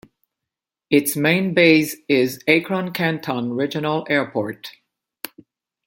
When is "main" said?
1.15-1.53